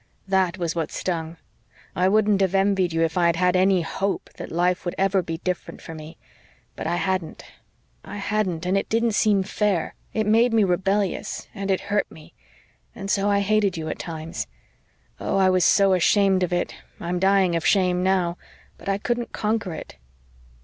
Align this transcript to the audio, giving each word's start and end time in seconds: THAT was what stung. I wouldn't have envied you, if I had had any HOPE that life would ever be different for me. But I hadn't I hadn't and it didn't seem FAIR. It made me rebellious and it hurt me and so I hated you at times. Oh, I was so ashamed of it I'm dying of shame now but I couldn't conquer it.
THAT 0.27 0.57
was 0.57 0.73
what 0.75 0.91
stung. 0.91 1.37
I 1.95 2.07
wouldn't 2.09 2.41
have 2.41 2.55
envied 2.55 2.91
you, 2.91 3.03
if 3.03 3.19
I 3.19 3.27
had 3.27 3.35
had 3.35 3.55
any 3.55 3.81
HOPE 3.83 4.31
that 4.37 4.51
life 4.51 4.83
would 4.83 4.95
ever 4.97 5.21
be 5.21 5.37
different 5.37 5.79
for 5.79 5.93
me. 5.93 6.17
But 6.75 6.87
I 6.87 6.95
hadn't 6.95 7.43
I 8.03 8.17
hadn't 8.17 8.65
and 8.65 8.75
it 8.79 8.89
didn't 8.89 9.11
seem 9.11 9.43
FAIR. 9.43 9.93
It 10.11 10.25
made 10.25 10.53
me 10.53 10.63
rebellious 10.63 11.47
and 11.53 11.69
it 11.69 11.81
hurt 11.81 12.09
me 12.11 12.33
and 12.95 13.11
so 13.11 13.29
I 13.29 13.41
hated 13.41 13.77
you 13.77 13.89
at 13.89 13.99
times. 13.99 14.47
Oh, 15.19 15.37
I 15.37 15.51
was 15.51 15.63
so 15.65 15.93
ashamed 15.93 16.41
of 16.41 16.51
it 16.51 16.73
I'm 16.99 17.19
dying 17.19 17.55
of 17.55 17.63
shame 17.63 18.01
now 18.01 18.37
but 18.79 18.89
I 18.89 18.97
couldn't 18.97 19.33
conquer 19.33 19.71
it. 19.75 19.97